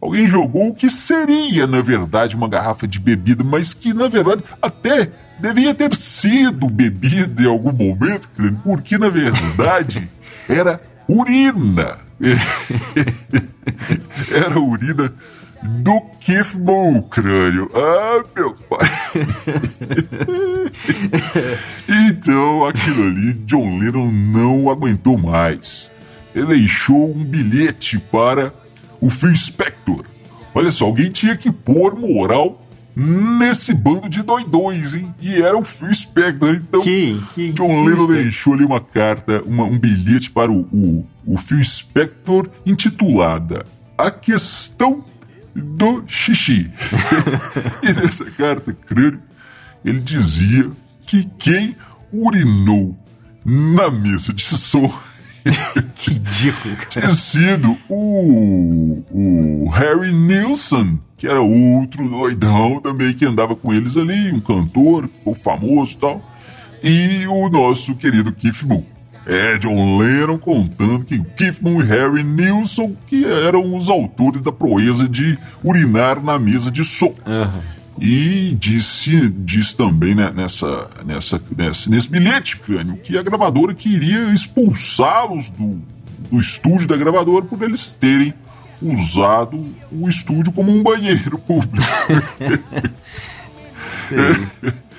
Alguém 0.00 0.28
jogou 0.28 0.68
o 0.68 0.74
que 0.74 0.88
seria, 0.88 1.66
na 1.66 1.82
verdade, 1.82 2.34
uma 2.34 2.48
garrafa 2.48 2.88
de 2.88 2.98
bebida, 2.98 3.44
mas 3.44 3.74
que, 3.74 3.92
na 3.92 4.08
verdade, 4.08 4.42
até 4.62 5.10
devia 5.38 5.74
ter 5.74 5.94
sido 5.94 6.70
bebida 6.70 7.42
em 7.42 7.46
algum 7.46 7.72
momento, 7.72 8.26
porque, 8.64 8.96
na 8.96 9.10
verdade, 9.10 10.08
era 10.48 10.80
urina. 11.06 11.98
Era 14.30 14.60
urina 14.60 15.12
do 15.62 16.00
Keith 16.20 16.54
Moon, 16.58 17.02
crânio. 17.02 17.70
Ah, 17.74 18.22
meu 18.34 18.54
pai. 18.68 18.88
então, 22.08 22.66
aquilo 22.66 23.04
ali, 23.04 23.34
John 23.44 23.78
Lennon 23.78 24.10
não 24.10 24.70
aguentou 24.70 25.18
mais. 25.18 25.90
Ele 26.34 26.46
deixou 26.46 27.10
um 27.10 27.24
bilhete 27.24 27.98
para 27.98 28.54
o 29.00 29.10
Phil 29.10 29.36
Spector. 29.36 30.04
Olha 30.54 30.70
só, 30.70 30.86
alguém 30.86 31.10
tinha 31.10 31.36
que 31.36 31.52
pôr 31.52 31.94
moral 31.94 32.66
nesse 32.94 33.72
bando 33.72 34.08
de 34.08 34.22
doidões, 34.22 34.94
hein? 34.94 35.14
E 35.20 35.42
era 35.42 35.56
o 35.56 35.64
Phil 35.64 35.94
Spector. 35.94 36.54
Então, 36.54 36.80
quem? 36.80 37.22
quem 37.34 37.52
John 37.52 37.84
Lennon 37.84 38.06
deixou 38.06 38.54
ali 38.54 38.64
uma 38.64 38.80
carta, 38.80 39.42
uma, 39.44 39.64
um 39.64 39.78
bilhete 39.78 40.30
para 40.30 40.50
o, 40.50 40.60
o, 40.72 41.06
o 41.26 41.36
Phil 41.36 41.62
Spector 41.62 42.48
intitulada 42.64 43.64
A 43.96 44.10
Questão 44.10 45.04
do 45.60 46.04
Xixi. 46.06 46.70
e 47.82 47.92
nessa 47.92 48.24
carta, 48.32 48.72
crânio, 48.72 49.20
ele 49.84 50.00
dizia 50.00 50.70
que 51.06 51.24
quem 51.38 51.76
urinou 52.12 52.98
na 53.44 53.90
mesa 53.90 54.32
de 54.32 54.42
som 54.42 54.92
Ridículo, 55.96 56.76
cara. 56.76 56.88
tinha 56.88 57.14
sido 57.14 57.76
o, 57.88 59.02
o 59.10 59.68
Harry 59.70 60.12
Nilsson, 60.12 60.98
que 61.16 61.26
era 61.26 61.40
outro 61.40 62.08
doidão 62.08 62.80
também 62.80 63.14
que 63.14 63.24
andava 63.24 63.56
com 63.56 63.72
eles 63.72 63.96
ali, 63.96 64.32
um 64.32 64.40
cantor 64.40 65.08
que 65.08 65.18
ficou 65.18 65.34
famoso 65.34 65.92
e 65.92 65.96
tal, 65.96 66.30
e 66.82 67.26
o 67.26 67.48
nosso 67.48 67.94
querido 67.94 68.32
Keith 68.32 68.62
Moon. 68.64 68.84
John 69.58 69.96
Lennon 69.96 70.38
contando 70.38 71.04
que 71.04 71.22
Keith 71.36 71.60
Moon 71.60 71.80
e 71.80 71.86
Harry 71.86 72.24
Nilsson 72.24 72.96
que 73.06 73.24
eram 73.24 73.76
os 73.76 73.88
autores 73.88 74.42
da 74.42 74.50
proeza 74.50 75.08
de 75.08 75.38
urinar 75.62 76.22
na 76.22 76.38
mesa 76.38 76.70
de 76.70 76.84
som. 76.84 77.14
Uhum. 77.24 77.80
E 78.00 78.56
disse, 78.58 79.28
disse 79.28 79.76
também 79.76 80.14
né, 80.14 80.32
nessa, 80.34 80.88
nessa, 81.04 81.40
nesse, 81.56 81.90
nesse 81.90 82.08
bilhete, 82.08 82.56
Crânio, 82.56 82.96
que 82.96 83.18
a 83.18 83.22
gravadora 83.22 83.74
queria 83.74 84.32
expulsá-los 84.32 85.50
do, 85.50 85.78
do 86.30 86.40
estúdio 86.40 86.88
da 86.88 86.96
gravadora 86.96 87.44
por 87.44 87.62
eles 87.62 87.92
terem 87.92 88.32
usado 88.82 89.66
o 89.92 90.08
estúdio 90.08 90.50
como 90.50 90.72
um 90.72 90.82
banheiro 90.82 91.38
público. 91.38 91.76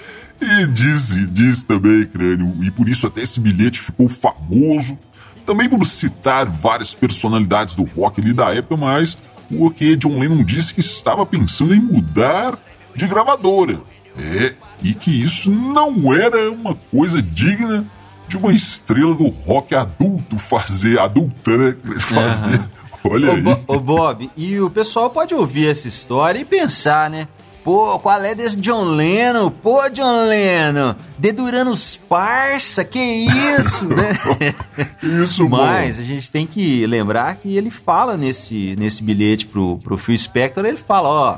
e 0.41 0.67
disse, 0.67 1.25
disse 1.27 1.65
também, 1.65 2.05
Crânio, 2.05 2.55
e 2.61 2.71
por 2.71 2.89
isso 2.89 3.07
até 3.07 3.21
esse 3.21 3.39
bilhete 3.39 3.79
ficou 3.79 4.09
famoso, 4.09 4.97
também 5.45 5.69
por 5.69 5.85
citar 5.85 6.49
várias 6.49 6.93
personalidades 6.93 7.75
do 7.75 7.83
rock 7.83 8.21
ali 8.21 8.33
da 8.33 8.53
época, 8.53 8.77
mas 8.77 9.17
porque 9.49 9.95
John 9.95 10.19
Lennon 10.19 10.43
disse 10.43 10.73
que 10.73 10.79
estava 10.79 11.25
pensando 11.25 11.73
em 11.73 11.79
mudar 11.79 12.57
de 12.95 13.07
gravadora. 13.07 13.81
É, 14.17 14.55
e 14.83 14.93
que 14.93 15.09
isso 15.09 15.49
não 15.49 16.13
era 16.13 16.51
uma 16.51 16.75
coisa 16.75 17.21
digna 17.21 17.85
de 18.27 18.37
uma 18.37 18.51
estrela 18.51 19.13
do 19.15 19.27
rock 19.29 19.73
adulto 19.73 20.37
fazer, 20.37 20.99
adulta, 20.99 21.57
né? 21.57 21.75
Fazer. 21.99 22.59
Uhum. 22.59 22.65
Olha 23.03 23.29
ô, 23.29 23.33
aí. 23.33 23.41
Bo 23.41 23.59
ô, 23.67 23.79
Bob, 23.79 24.29
e 24.37 24.59
o 24.59 24.69
pessoal 24.69 25.09
pode 25.09 25.33
ouvir 25.33 25.67
essa 25.67 25.87
história 25.87 26.39
e 26.39 26.45
pensar, 26.45 27.09
né? 27.09 27.27
Pô, 27.63 27.99
qual 27.99 28.21
é 28.23 28.33
desse 28.33 28.57
John 28.57 28.85
Lennon? 28.85 29.51
Pô, 29.51 29.87
John 29.89 30.27
Lennon, 30.27 30.95
dedurando 31.17 31.69
os 31.69 31.95
parça, 31.95 32.83
que 32.83 32.99
isso, 32.99 33.85
né? 33.85 34.17
isso, 35.23 35.47
Mas 35.47 35.97
bom. 35.97 36.03
a 36.03 36.05
gente 36.05 36.31
tem 36.31 36.47
que 36.47 36.85
lembrar 36.87 37.35
que 37.35 37.55
ele 37.55 37.69
fala 37.69 38.17
nesse, 38.17 38.75
nesse 38.79 39.03
bilhete 39.03 39.45
pro, 39.45 39.77
pro 39.77 39.97
Phil 39.97 40.17
Spector, 40.17 40.65
ele 40.65 40.77
fala, 40.77 41.09
ó, 41.09 41.37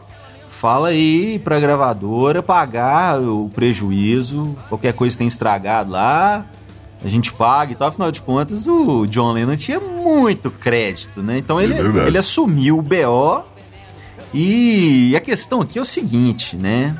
fala 0.61 0.89
aí 0.89 1.39
pra 1.39 1.59
gravadora 1.59 2.41
pagar 2.41 3.19
o 3.19 3.49
prejuízo, 3.53 4.57
qualquer 4.69 4.93
coisa 4.93 5.13
que 5.13 5.19
tem 5.19 5.27
estragado 5.27 5.91
lá, 5.91 6.45
a 7.03 7.09
gente 7.09 7.33
paga 7.33 7.73
e 7.73 7.75
tal. 7.75 7.89
Afinal 7.89 8.11
de 8.11 8.21
contas, 8.21 8.65
o 8.65 9.05
John 9.07 9.33
Lennon 9.33 9.57
tinha 9.57 9.79
muito 9.79 10.49
crédito, 10.49 11.21
né? 11.21 11.37
Então 11.37 11.59
ele, 11.59 11.73
é 11.73 12.07
ele 12.07 12.17
assumiu 12.17 12.79
o 12.79 12.81
BO. 12.81 13.43
E 14.33 15.15
a 15.15 15.19
questão 15.19 15.61
aqui 15.61 15.77
é 15.77 15.81
o 15.81 15.85
seguinte, 15.85 16.55
né? 16.55 16.95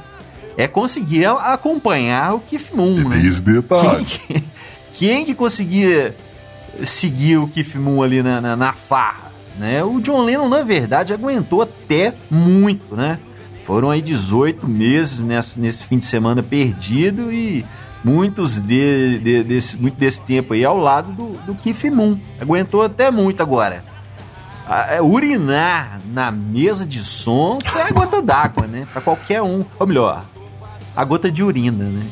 É 0.56 0.68
conseguir 0.68 1.26
acompanhar 1.26 2.36
o 2.36 2.40
Keith 2.40 2.72
Moon, 2.74 3.10
né? 3.10 3.26
Esse 3.26 3.42
detalhe. 3.42 4.06
Quem, 4.06 4.44
quem 4.94 5.26
que 5.26 5.34
conseguia 5.34 6.16
seguir 6.86 7.38
o 7.38 7.48
Keith 7.48 7.76
Moon 7.76 8.04
ali 8.04 8.22
na, 8.22 8.40
na, 8.40 8.56
na 8.56 8.74
farra, 8.74 9.32
né? 9.58 9.84
O 9.84 10.00
John 10.00 10.24
Lennon, 10.24 10.48
na 10.48 10.62
verdade, 10.62 11.12
aguentou 11.12 11.64
até 11.64 12.14
muito, 12.30 12.96
né? 12.96 13.18
Foram 13.64 13.90
aí 13.90 14.02
18 14.02 14.68
meses 14.68 15.22
nesse, 15.22 15.60
nesse 15.60 15.86
fim 15.86 15.98
de 15.98 16.06
semana 16.06 16.44
perdido 16.44 17.32
e 17.32 17.66
muitos 18.04 18.60
de, 18.60 19.18
de, 19.20 19.44
desse, 19.44 19.78
muito 19.78 19.96
desse 19.96 20.22
tempo 20.22 20.54
aí 20.54 20.66
ao 20.66 20.78
lado 20.78 21.12
do, 21.14 21.34
do 21.46 21.56
Keith 21.56 21.86
Moon. 21.86 22.20
Aguentou 22.40 22.84
até 22.84 23.10
muito 23.10 23.42
agora. 23.42 23.84
A, 24.66 24.96
a, 24.98 25.04
urinar 25.04 26.00
na 26.06 26.32
mesa 26.32 26.86
de 26.86 27.00
som 27.00 27.60
foi 27.66 27.82
a 27.82 27.92
gota 27.92 28.22
d'água, 28.22 28.66
né? 28.66 28.88
Pra 28.92 29.02
qualquer 29.02 29.42
um. 29.42 29.66
Ou 29.78 29.88
melhor, 29.88 30.24
a 30.96 31.04
gota 31.04 31.30
de 31.30 31.44
urina, 31.44 31.86
né? 31.86 32.06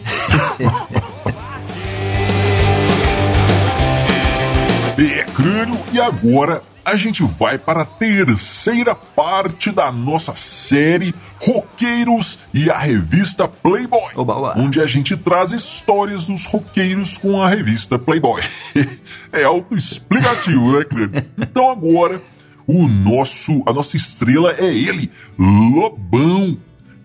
é 4.98 5.24
crânio 5.34 5.80
e 5.94 6.02
agora 6.02 6.62
a 6.84 6.96
gente 6.96 7.24
vai 7.24 7.58
para 7.58 7.82
a 7.82 7.86
terceira 7.86 8.96
parte 8.96 9.72
da 9.72 9.92
nossa 9.92 10.36
série 10.36 11.14
Roqueiros 11.40 12.40
e 12.54 12.70
a 12.70 12.78
revista 12.78 13.48
Playboy, 13.48 14.12
oba, 14.16 14.36
oba. 14.36 14.60
onde 14.60 14.82
a 14.82 14.86
gente 14.86 15.16
traz 15.16 15.52
histórias 15.52 16.28
dos 16.28 16.46
roqueiros 16.46 17.18
com 17.18 17.42
a 17.42 17.48
revista 17.48 17.98
Playboy. 17.98 18.42
é 19.32 19.44
autoexplicativo, 19.44 20.78
né, 20.78 20.84
Crânio? 20.84 21.26
Então 21.38 21.72
agora 21.72 22.22
o 22.67 22.88
nosso, 22.88 23.63
a 23.65 23.74
nossa 23.74 23.97
estrela 23.97 24.56
é 24.58 24.71
ele, 24.74 25.12
Lobão. 25.38 26.58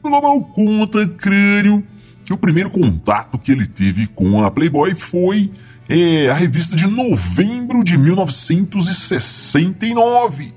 Lobão 0.05 0.41
conta, 0.43 1.09
Crânio, 1.09 1.83
que 2.25 2.33
o 2.33 2.39
primeiro 2.39 2.71
contato 2.71 3.39
que 3.39 3.53
ele 3.53 3.67
teve 3.67 4.07
com 4.09 4.45
a 4.45 4.51
Playboy 4.51 4.95
foi 4.95 5.51
é, 5.89 6.29
a 6.29 6.35
revista 6.35 6.77
de 6.77 6.87
novembro 6.87 7.83
de 7.85 7.97
1969, 7.97 10.53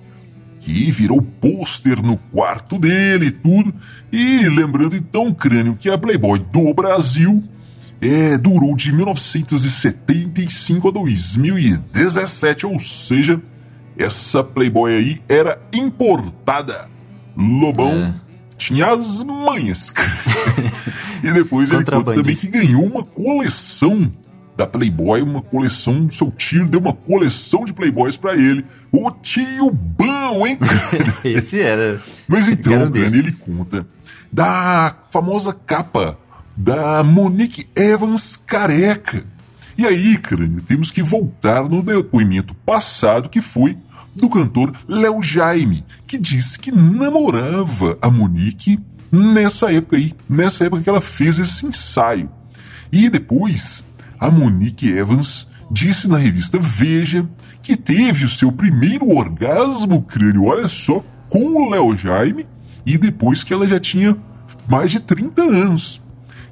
que 0.60 0.92
virou 0.92 1.22
pôster 1.22 2.04
no 2.04 2.18
quarto 2.18 2.78
dele 2.78 3.28
e 3.28 3.32
tudo. 3.32 3.74
E 4.12 4.50
lembrando 4.50 4.94
então, 4.96 5.34
Crânio, 5.34 5.76
que 5.76 5.90
a 5.90 5.98
Playboy 5.98 6.40
do 6.40 6.74
Brasil 6.74 7.42
é, 8.02 8.38
durou 8.38 8.76
de 8.76 8.92
1975 8.92 10.88
a 10.88 10.92
2017, 10.92 12.66
ou 12.66 12.80
seja, 12.80 13.40
essa 14.00 14.44
Playboy 14.44 14.96
aí 14.96 15.22
era 15.28 15.62
importada. 15.74 16.90
Lobão 17.36 17.94
é. 17.94 18.14
tinha 18.58 18.88
as 18.94 19.24
manhas. 19.24 19.94
e 21.22 21.32
depois 21.32 21.70
ele 21.70 21.84
conta 21.84 22.14
também 22.14 22.36
que 22.36 22.48
ganhou 22.48 22.84
uma 22.86 23.04
coleção 23.04 24.10
da 24.56 24.66
Playboy, 24.66 25.22
uma 25.22 25.42
coleção. 25.42 26.10
Seu 26.10 26.32
tio 26.32 26.66
deu 26.66 26.80
uma 26.80 26.94
coleção 26.94 27.66
de 27.66 27.74
Playboys 27.74 28.16
para 28.16 28.36
ele. 28.36 28.66
O 28.92 29.12
tio 29.12 29.70
bom, 29.70 30.48
hein? 30.48 30.58
Esse 31.24 31.62
era. 31.62 32.02
Mas 32.28 32.48
então, 32.48 32.86
um 32.86 32.96
ele 32.96 33.34
conta 33.34 33.86
da 34.32 34.96
famosa 35.12 35.54
capa 35.54 36.18
da 36.56 37.04
Monique 37.04 37.68
Evans 37.76 38.36
careca. 38.36 39.26
E 39.78 39.88
aí, 39.88 40.18
crânio, 40.18 40.62
temos 40.62 40.92
que 40.92 41.02
voltar 41.02 41.64
no 41.64 41.82
depoimento 41.82 42.54
passado 42.54 43.30
que 43.30 43.42
foi 43.42 43.78
do 44.20 44.30
cantor 44.30 44.72
Léo 44.88 45.22
Jaime, 45.22 45.84
que 46.06 46.18
disse 46.18 46.60
que 46.60 46.72
namorava 46.72 47.98
a 48.02 48.10
Monique 48.10 48.80
nessa 49.12 49.72
época 49.72 49.98
aí, 49.98 50.14
nessa 50.30 50.66
época 50.66 50.84
que 50.84 50.90
ela 50.90 51.02
fez 51.02 51.40
esse 51.40 51.66
ensaio. 51.66 52.30
E 52.92 53.10
depois, 53.10 53.86
a 54.20 54.30
Monique 54.30 54.88
Evans 54.90 55.48
disse 55.72 56.08
na 56.08 56.18
revista 56.18 56.58
Veja 56.60 57.28
que 57.62 57.76
teve 57.78 58.26
o 58.26 58.30
seu 58.30 58.52
primeiro 58.52 59.10
orgasmo 59.16 60.02
crânio, 60.02 60.46
olha 60.46 60.68
só, 60.68 61.04
com 61.30 61.46
o 61.46 61.70
Léo 61.70 61.96
Jaime, 61.96 62.48
e 62.86 62.98
depois 62.98 63.44
que 63.44 63.54
ela 63.54 63.68
já 63.68 63.80
tinha 63.80 64.18
mais 64.68 64.92
de 64.92 65.00
30 65.00 65.42
anos. 65.42 66.02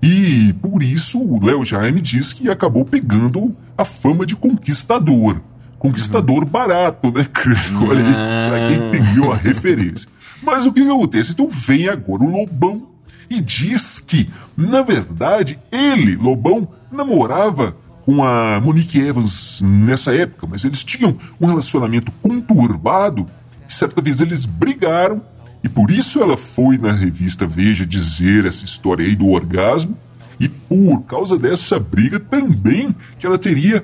E 0.01 0.53
por 0.61 0.83
isso 0.83 1.19
o 1.19 1.43
Léo 1.43 1.65
Jaime 1.65 1.99
diz 1.99 2.33
que 2.33 2.49
acabou 2.49 2.85
pegando 2.85 3.55
a 3.77 3.83
fama 3.83 4.25
de 4.25 4.35
conquistador. 4.35 5.41
Conquistador 5.79 6.43
uhum. 6.43 6.49
barato, 6.49 7.11
né? 7.11 7.27
Olha 7.87 8.05
aí, 8.05 8.49
pra 8.49 8.67
quem 8.67 8.87
entendeu 8.87 9.31
a 9.31 9.35
referência. 9.35 10.07
Mas 10.41 10.65
o 10.65 10.73
que, 10.73 10.83
que 10.83 10.89
acontece? 10.89 11.31
Então 11.31 11.49
vem 11.49 11.87
agora 11.87 12.23
o 12.23 12.29
Lobão 12.29 12.87
e 13.29 13.41
diz 13.41 13.99
que, 13.99 14.29
na 14.55 14.81
verdade, 14.81 15.59
ele, 15.71 16.15
Lobão, 16.15 16.67
namorava 16.91 17.75
com 18.05 18.23
a 18.23 18.59
Monique 18.61 18.99
Evans 18.99 19.61
nessa 19.61 20.15
época, 20.15 20.47
mas 20.47 20.63
eles 20.63 20.83
tinham 20.83 21.17
um 21.41 21.45
relacionamento 21.45 22.11
conturbado. 22.21 23.25
E 23.67 23.73
certa 23.73 24.01
vez 24.01 24.21
eles 24.21 24.45
brigaram 24.45 25.21
E 25.61 25.67
por 25.67 25.91
isso 25.91 26.21
ela 26.21 26.37
foi 26.37 26.77
na 26.77 26.93
revista 26.93 27.45
Veja 27.45 27.85
dizer 27.85 28.45
essa 28.45 28.63
história 28.63 29.05
aí 29.05 29.15
do 29.15 29.27
orgasmo. 29.27 29.97
E 30.39 30.47
por 30.47 31.01
causa 31.01 31.37
dessa 31.37 31.79
briga 31.79 32.19
também 32.19 32.95
que 33.19 33.25
ela 33.25 33.37
teria 33.37 33.83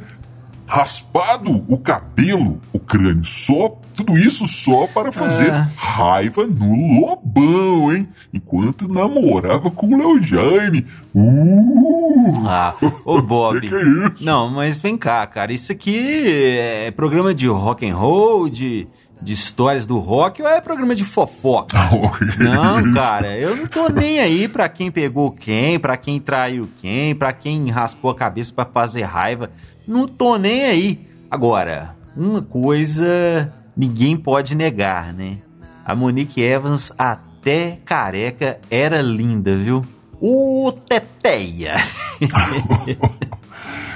raspado 0.65 1.63
o 1.67 1.77
cabelo, 1.77 2.59
o 2.71 2.79
crânio, 2.79 3.23
só 3.23 3.69
tudo 3.93 4.17
isso 4.17 4.45
só 4.47 4.87
para 4.87 5.11
fazer 5.11 5.49
é. 5.53 5.67
raiva 5.75 6.47
no 6.47 6.99
Lobão, 6.99 7.93
hein? 7.93 8.09
Enquanto 8.33 8.87
namorava 8.87 9.69
com 9.69 9.87
o 9.87 9.97
Léo 9.97 10.23
Jaime. 10.23 10.85
Uh! 11.13 12.43
Ah, 12.45 12.73
ô 13.05 13.21
Bob. 13.21 13.61
que, 13.61 13.69
que 13.69 13.75
é 13.75 13.81
isso? 13.81 14.15
Não, 14.21 14.49
mas 14.49 14.81
vem 14.81 14.97
cá, 14.97 15.25
cara. 15.27 15.53
Isso 15.53 15.71
aqui 15.71 16.57
é 16.57 16.91
programa 16.91 17.35
de 17.35 17.47
rock 17.47 17.87
and 17.87 17.95
roll, 17.95 18.49
de 18.49 18.87
de 19.23 19.31
histórias 19.31 19.85
do 19.85 19.99
rock 19.99 20.41
ou 20.41 20.47
é 20.47 20.59
programa 20.59 20.93
de 20.93 21.05
fofoca? 21.05 21.77
não, 22.37 22.93
cara, 22.93 23.37
eu 23.37 23.55
não 23.55 23.67
tô 23.67 23.87
nem 23.87 24.19
aí 24.19 24.47
pra 24.47 24.67
quem 24.67 24.91
pegou 24.91 25.31
quem, 25.31 25.79
pra 25.79 25.95
quem 25.95 26.19
traiu 26.19 26.69
quem, 26.81 27.15
pra 27.15 27.31
quem 27.31 27.69
raspou 27.69 28.11
a 28.11 28.15
cabeça 28.15 28.53
para 28.53 28.65
fazer 28.65 29.03
raiva. 29.03 29.49
Não 29.87 30.07
tô 30.07 30.37
nem 30.37 30.63
aí. 30.63 31.07
Agora, 31.29 31.95
uma 32.15 32.41
coisa 32.41 33.51
ninguém 33.75 34.15
pode 34.15 34.55
negar, 34.55 35.13
né? 35.13 35.39
A 35.85 35.95
Monique 35.95 36.41
Evans, 36.41 36.91
até 36.97 37.79
careca, 37.83 38.59
era 38.69 39.01
linda, 39.01 39.55
viu? 39.57 39.85
O 40.19 40.71
Teteia. 40.71 41.75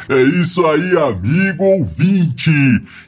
É 0.10 0.22
isso 0.22 0.66
aí, 0.66 0.98
amigo 0.98 1.66
ouvinte! 1.66 2.50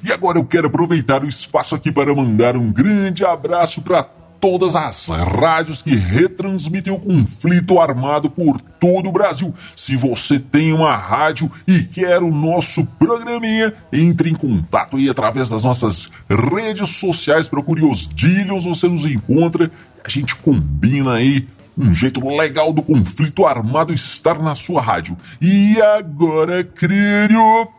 E 0.04 0.12
agora 0.12 0.38
eu 0.38 0.44
quero 0.44 0.68
aproveitar 0.68 1.24
o 1.24 1.30
espaço 1.30 1.74
aqui 1.74 1.94
para 1.94 2.14
mandar 2.14 2.58
um 2.58 2.74
grande 2.74 3.24
abraço 3.24 3.82
para 3.82 4.04
todas 4.40 4.76
as 4.76 5.08
rádios 5.08 5.82
que 5.82 5.96
retransmitem 5.96 6.94
o 6.94 7.00
conflito 7.00 7.80
armado 7.80 8.30
por 8.30 8.60
todo 8.62 9.10
o 9.10 9.12
Brasil. 9.12 9.54
Se 9.76 9.96
você 9.96 10.40
tem 10.40 10.74
uma 10.74 10.96
rádio 10.96 11.52
e 11.68 11.84
quer 11.84 12.22
o 12.22 12.32
nosso 12.32 12.86
programinha, 12.98 13.74
entre 13.92 14.30
em 14.30 14.36
contato 14.36 14.98
aí 14.98 15.10
através 15.10 15.50
das 15.50 15.64
nossas 15.64 16.10
redes 16.30 16.90
sociais, 16.98 17.48
procure 17.48 17.84
os 17.84 18.08
Dillions, 18.08 18.66
você 18.66 18.88
nos 18.88 19.06
encontra, 19.06 19.70
a 20.04 20.10
gente 20.10 20.36
combina 20.36 21.14
aí 21.14 21.48
um 21.78 21.94
jeito 21.94 22.26
legal 22.28 22.74
do 22.74 22.82
conflito 22.82 23.46
armado 23.46 23.94
estar 23.94 24.38
na 24.40 24.54
sua 24.54 24.82
rádio. 24.82 25.16
E 25.42 25.82
agora, 25.82 26.62
Crânio, 26.64 27.70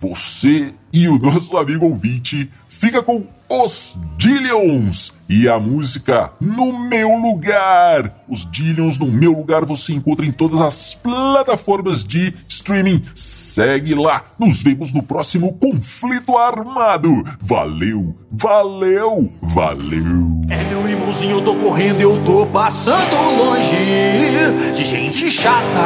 você 0.00 0.72
e 0.92 1.06
o 1.06 1.18
nosso 1.18 1.56
amigo 1.58 1.84
ouvinte 1.84 2.50
fica 2.68 3.02
com 3.02 3.26
os 3.50 3.98
Dillions 4.16 5.12
e 5.28 5.48
a 5.48 5.58
música 5.58 6.32
No 6.40 6.78
Meu 6.78 7.16
Lugar. 7.16 8.22
Os 8.28 8.50
Dillions 8.50 8.98
no 8.98 9.06
Meu 9.06 9.32
Lugar 9.32 9.64
você 9.64 9.92
encontra 9.92 10.24
em 10.24 10.32
todas 10.32 10.60
as 10.60 10.94
plataformas 10.94 12.04
de 12.04 12.32
streaming. 12.48 13.02
Segue 13.14 13.94
lá. 13.94 14.24
Nos 14.38 14.62
vemos 14.62 14.92
no 14.92 15.02
próximo 15.02 15.52
Conflito 15.54 16.38
Armado. 16.38 17.22
Valeu, 17.40 18.16
valeu, 18.30 19.32
valeu. 19.42 20.42
É 20.48 20.64
meu 20.64 20.88
irmãozinho, 20.88 21.42
tô 21.42 21.56
correndo, 21.56 22.00
eu 22.00 22.24
tô 22.24 22.46
passando 22.46 23.16
longe 23.36 24.76
de 24.76 24.84
gente 24.84 25.30
chata. 25.30 25.80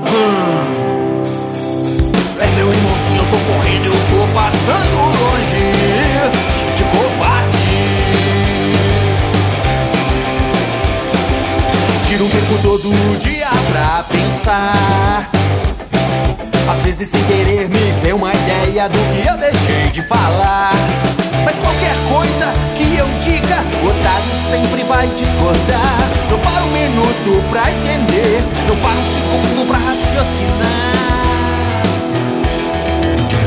Hum. 0.00 0.93
É 2.40 2.46
meu 2.56 2.72
irmãozinho, 2.72 3.18
eu 3.18 3.26
tô 3.30 3.38
correndo, 3.52 3.86
eu 3.86 3.92
tô 4.10 4.26
passando 4.34 4.96
longe. 4.96 5.64
Gente 6.58 6.82
covarde. 6.84 7.54
Tiro 12.04 12.26
o 12.26 12.28
tempo 12.28 12.58
todo 12.62 13.20
dia 13.20 13.48
pra 13.70 14.04
pensar. 14.04 15.30
Às 16.68 16.82
vezes 16.82 17.08
sem 17.08 17.22
querer 17.24 17.68
me 17.68 17.92
vem 18.02 18.12
uma 18.12 18.32
ideia 18.32 18.88
do 18.88 18.98
que 18.98 19.28
eu 19.28 19.36
deixei 19.36 19.90
de 19.92 20.02
falar. 20.08 20.72
Mas 21.44 21.54
qualquer 21.56 21.94
coisa 22.10 22.52
que 22.74 22.96
eu 22.96 23.06
diga, 23.20 23.62
o 23.82 23.86
Otávio 23.88 24.34
sempre 24.50 24.82
vai 24.84 25.06
discordar. 25.08 25.98
Não 26.30 26.38
paro 26.40 26.64
um 26.64 26.70
minuto 26.72 27.44
pra 27.50 27.70
entender, 27.70 28.42
não 28.66 28.76
paro 28.76 28.98
um 28.98 29.12
segundo 29.12 29.68
pra 29.68 29.78
raciocinar. 29.78 31.33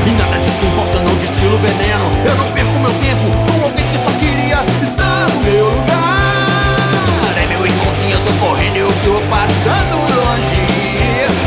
E 0.08 0.10
nada 0.12 0.38
disso 0.38 0.64
importa, 0.64 0.98
não 1.00 1.14
destilo 1.16 1.58
veneno. 1.58 2.10
Eu 2.26 2.34
não 2.36 2.50
perco 2.52 2.78
meu 2.78 2.90
tempo 2.92 3.24
com 3.52 3.64
alguém 3.64 3.86
que 3.88 3.98
só 3.98 4.10
queria 4.12 4.64
estar 4.82 5.28
no 5.28 5.40
meu 5.42 5.66
lugar. 5.66 7.34
É 7.36 7.46
meu 7.46 7.66
irmãozinho, 7.66 8.14
eu 8.14 8.20
tô 8.24 8.32
correndo, 8.46 8.76
eu 8.76 8.88
tô 9.04 9.20
passando 9.28 9.96
longe 10.16 10.66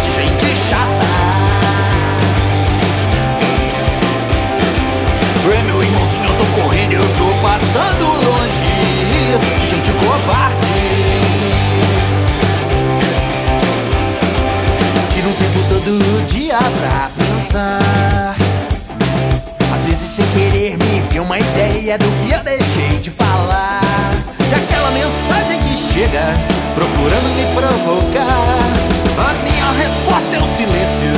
de 0.04 0.14
gente 0.14 0.56
chata. 0.70 1.10
É 5.52 5.64
meu 5.64 5.82
irmãozinho, 5.84 6.26
eu 6.26 6.38
tô 6.38 6.62
correndo, 6.62 6.94
eu 6.94 7.08
tô 7.18 7.34
passando 7.42 8.04
longe 8.30 9.60
de 9.60 9.68
gente 9.68 9.92
covarde. 9.94 10.61
é 21.92 21.98
do 21.98 22.06
que 22.06 22.32
eu 22.34 22.40
deixei 22.40 22.98
de 23.00 23.10
falar. 23.10 23.82
E 24.40 24.54
aquela 24.54 24.92
mensagem 24.92 25.60
que 25.60 25.76
chega, 25.76 26.22
procurando 26.74 27.36
me 27.36 27.44
provocar. 27.54 28.58
A 29.20 29.34
minha 29.44 29.70
resposta 29.74 30.34
é 30.34 30.40
o 30.40 30.48
silêncio. 30.56 31.12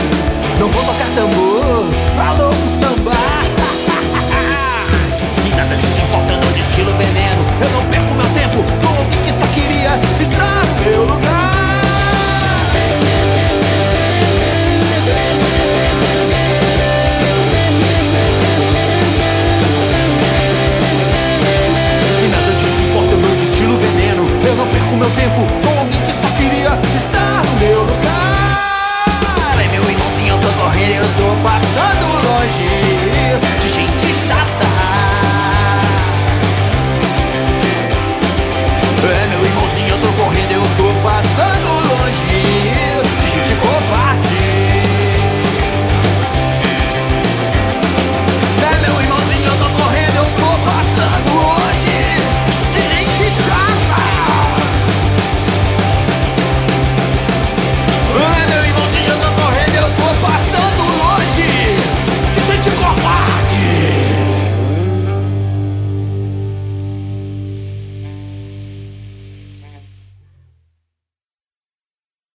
Não 0.60 0.68
vou 0.70 0.84
tocar 0.84 1.06
tambor, 1.14 1.86
falou 2.18 2.50
um 2.50 2.80
samba. 2.80 3.14
e 5.46 5.50
nada 5.56 5.76
disso 5.76 6.00
importando 6.00 6.52
de 6.54 6.62
estilo 6.62 6.92
veneno, 6.98 7.46
eu 7.62 7.70
não 7.70 7.86
perco. 7.92 8.03
o 24.94 24.98
meu 24.98 25.10
tempo. 25.12 25.62